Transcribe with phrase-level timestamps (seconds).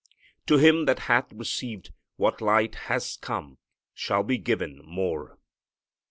[0.47, 3.59] To him that hath received what light has come
[3.93, 5.37] shall be given more.